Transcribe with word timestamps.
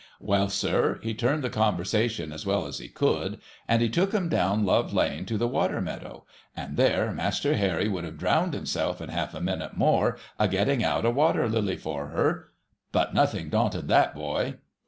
Well, 0.19 0.49
sir, 0.49 0.99
he 1.03 1.13
turned 1.13 1.43
the 1.43 1.51
conversation 1.51 2.31
as 2.33 2.43
well 2.43 2.65
as 2.65 2.79
he 2.79 2.87
could, 2.87 3.39
and 3.67 3.83
he 3.83 3.87
took 3.87 4.15
'em 4.15 4.29
down 4.29 4.65
Love 4.65 4.95
lane 4.95 5.25
to 5.25 5.37
the 5.37 5.47
water 5.47 5.79
meadows, 5.79 6.23
and 6.57 6.75
there 6.75 7.11
Master 7.11 7.55
Harry 7.55 7.87
would 7.87 8.03
have 8.05 8.17
drowned 8.17 8.55
himself 8.55 8.99
in 8.99 9.09
half 9.09 9.35
a 9.35 9.41
moment 9.41 9.77
more, 9.77 10.17
a 10.39 10.47
getting 10.47 10.83
out 10.83 11.05
a 11.05 11.11
water 11.11 11.47
lily 11.47 11.77
for 11.77 12.07
her,— 12.07 12.49
but 12.91 13.13
nothing 13.13 13.49
daunted 13.49 13.89
that 13.89 14.15
boy. 14.15 14.55